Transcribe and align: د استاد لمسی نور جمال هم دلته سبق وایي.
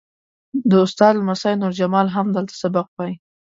د 0.69 0.71
استاد 0.85 1.13
لمسی 1.19 1.53
نور 1.61 1.73
جمال 1.79 2.07
هم 2.15 2.27
دلته 2.35 2.53
سبق 2.61 2.85
وایي. 2.93 3.15